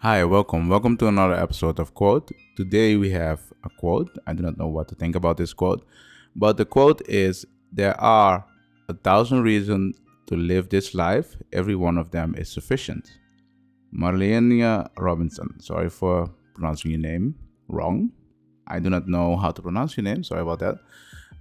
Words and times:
Hi, 0.00 0.22
welcome. 0.22 0.68
Welcome 0.68 0.96
to 0.98 1.08
another 1.08 1.34
episode 1.34 1.80
of 1.80 1.92
Quote. 1.92 2.30
Today 2.54 2.94
we 2.94 3.10
have 3.10 3.40
a 3.64 3.68
quote. 3.68 4.16
I 4.28 4.32
do 4.32 4.44
not 4.44 4.56
know 4.56 4.68
what 4.68 4.86
to 4.88 4.94
think 4.94 5.16
about 5.16 5.38
this 5.38 5.52
quote, 5.52 5.84
but 6.36 6.56
the 6.56 6.64
quote 6.64 7.02
is 7.08 7.44
There 7.72 8.00
are 8.00 8.44
a 8.88 8.94
thousand 8.94 9.42
reasons 9.42 9.98
to 10.28 10.36
live 10.36 10.68
this 10.68 10.94
life, 10.94 11.34
every 11.52 11.74
one 11.74 11.98
of 11.98 12.12
them 12.12 12.36
is 12.38 12.48
sufficient. 12.48 13.10
Marlenia 13.92 14.88
Robinson. 14.96 15.58
Sorry 15.58 15.90
for 15.90 16.30
pronouncing 16.54 16.92
your 16.92 17.00
name 17.00 17.34
wrong. 17.66 18.12
I 18.68 18.78
do 18.78 18.90
not 18.90 19.08
know 19.08 19.36
how 19.36 19.50
to 19.50 19.60
pronounce 19.60 19.96
your 19.96 20.04
name. 20.04 20.22
Sorry 20.22 20.42
about 20.42 20.60
that. 20.60 20.76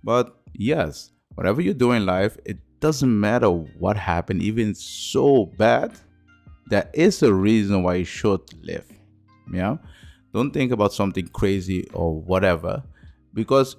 But 0.04 0.36
yes, 0.54 1.12
whatever 1.36 1.62
you 1.62 1.76
do 1.76 1.92
in 1.92 2.08
life, 2.08 2.40
it 2.44 2.58
doesn't 2.80 3.20
matter 3.20 3.52
what 3.52 3.98
happened, 3.98 4.42
even 4.42 4.74
so 4.74 5.46
bad 5.46 5.92
there 6.70 6.90
is 6.94 7.24
a 7.24 7.34
reason 7.34 7.84
why 7.84 7.96
you 7.96 8.06
should 8.06 8.42
live. 8.64 8.86
Yeah. 9.52 9.78
Don't 10.34 10.52
think 10.52 10.72
about 10.72 10.94
something 10.94 11.28
crazy 11.28 11.88
or 11.94 12.20
whatever 12.22 12.84
because 13.34 13.78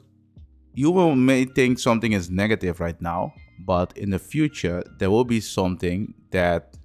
you 0.74 0.90
will 0.90 1.14
may 1.14 1.44
think 1.44 1.78
something 1.78 2.12
is 2.12 2.30
negative 2.30 2.80
right 2.80 3.00
now, 3.00 3.32
but 3.60 3.96
in 3.98 4.10
the 4.10 4.18
future 4.18 4.82
there 4.98 5.10
will 5.10 5.24
be 5.24 5.40
something 5.40 6.14
that 6.30 6.76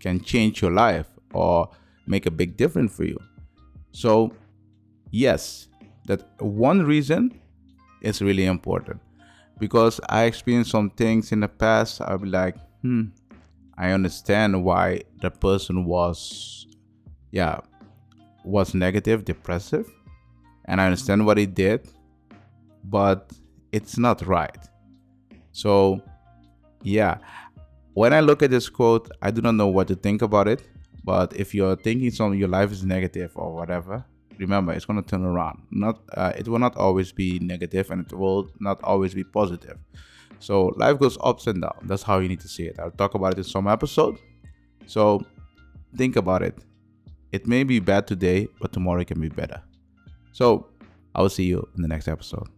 can 0.00 0.20
change 0.20 0.62
your 0.62 0.70
life 0.70 1.06
or 1.32 1.68
make 2.06 2.26
a 2.26 2.30
big 2.30 2.56
difference 2.56 2.94
for 2.94 3.04
you. 3.04 3.18
So, 3.92 4.32
yes, 5.10 5.68
that 6.06 6.22
one 6.40 6.82
reason 6.82 7.40
is 8.02 8.22
really 8.22 8.46
important 8.46 9.00
because 9.58 10.00
I 10.08 10.24
experienced 10.24 10.70
some 10.70 10.90
things 10.90 11.32
in 11.32 11.40
the 11.40 11.48
past. 11.48 12.00
I'll 12.00 12.18
be 12.18 12.28
like, 12.28 12.56
hmm, 12.82 13.06
I 13.78 13.92
understand 13.92 14.64
why 14.64 15.02
the 15.20 15.30
person 15.30 15.84
was, 15.84 16.66
yeah, 17.30 17.60
was 18.44 18.74
negative, 18.74 19.24
depressive, 19.24 19.88
and 20.64 20.80
I 20.80 20.86
understand 20.86 21.24
what 21.24 21.38
he 21.38 21.46
did, 21.46 21.88
but 22.84 23.32
it's 23.72 23.96
not 23.96 24.26
right. 24.26 24.58
So, 25.52 26.02
yeah, 26.82 27.18
when 27.94 28.12
I 28.12 28.20
look 28.20 28.42
at 28.42 28.50
this 28.50 28.68
quote, 28.68 29.10
I 29.22 29.30
do 29.30 29.40
not 29.40 29.54
know 29.54 29.68
what 29.68 29.88
to 29.88 29.94
think 29.94 30.22
about 30.22 30.48
it. 30.48 30.62
But 31.04 31.34
if 31.34 31.54
you're 31.54 31.76
thinking 31.76 32.10
some 32.10 32.34
your 32.34 32.48
life 32.48 32.70
is 32.70 32.84
negative 32.84 33.32
or 33.34 33.54
whatever, 33.54 34.04
remember 34.38 34.72
it's 34.72 34.84
going 34.84 35.02
to 35.02 35.08
turn 35.08 35.24
around. 35.24 35.62
Not, 35.70 36.00
uh, 36.12 36.32
it 36.36 36.46
will 36.48 36.58
not 36.58 36.76
always 36.76 37.12
be 37.12 37.38
negative, 37.38 37.90
and 37.90 38.04
it 38.04 38.12
will 38.12 38.50
not 38.60 38.82
always 38.84 39.14
be 39.14 39.24
positive. 39.24 39.78
So 40.40 40.74
life 40.76 40.98
goes 40.98 41.18
ups 41.22 41.46
and 41.46 41.62
downs. 41.62 41.82
That's 41.84 42.02
how 42.02 42.18
you 42.18 42.28
need 42.28 42.40
to 42.40 42.48
see 42.48 42.64
it. 42.64 42.78
I'll 42.78 42.90
talk 42.90 43.14
about 43.14 43.32
it 43.32 43.38
in 43.38 43.44
some 43.44 43.66
episode. 43.66 44.18
So 44.86 45.24
think 45.96 46.16
about 46.16 46.42
it. 46.42 46.58
It 47.32 47.46
may 47.46 47.64
be 47.64 47.78
bad 47.78 48.06
today, 48.06 48.48
but 48.60 48.72
tomorrow 48.72 49.04
can 49.04 49.20
be 49.20 49.28
better. 49.28 49.62
So 50.32 50.68
I 51.14 51.20
will 51.22 51.28
see 51.28 51.44
you 51.44 51.68
in 51.76 51.82
the 51.82 51.88
next 51.88 52.08
episode. 52.08 52.48